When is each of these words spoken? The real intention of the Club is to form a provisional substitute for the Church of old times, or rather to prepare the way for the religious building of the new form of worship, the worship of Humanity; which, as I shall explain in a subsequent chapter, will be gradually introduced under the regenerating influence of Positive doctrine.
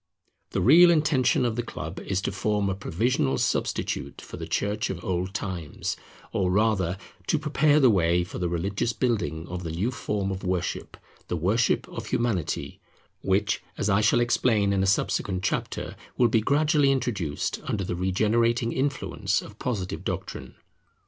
The 0.49 0.61
real 0.61 0.89
intention 0.89 1.45
of 1.45 1.55
the 1.55 1.61
Club 1.61 1.99
is 1.99 2.21
to 2.21 2.31
form 2.31 2.71
a 2.71 2.75
provisional 2.75 3.37
substitute 3.37 4.19
for 4.19 4.37
the 4.37 4.47
Church 4.47 4.89
of 4.89 5.05
old 5.05 5.35
times, 5.35 5.95
or 6.31 6.49
rather 6.49 6.97
to 7.27 7.37
prepare 7.37 7.79
the 7.79 7.91
way 7.91 8.23
for 8.23 8.39
the 8.39 8.49
religious 8.49 8.93
building 8.93 9.45
of 9.47 9.61
the 9.61 9.69
new 9.69 9.91
form 9.91 10.31
of 10.31 10.43
worship, 10.43 10.97
the 11.27 11.35
worship 11.37 11.87
of 11.87 12.07
Humanity; 12.07 12.81
which, 13.21 13.61
as 13.77 13.91
I 13.91 14.01
shall 14.01 14.21
explain 14.21 14.73
in 14.73 14.81
a 14.81 14.87
subsequent 14.87 15.43
chapter, 15.43 15.95
will 16.17 16.29
be 16.29 16.41
gradually 16.41 16.91
introduced 16.91 17.59
under 17.65 17.83
the 17.83 17.95
regenerating 17.95 18.71
influence 18.71 19.39
of 19.43 19.59
Positive 19.59 20.03
doctrine. 20.03 20.55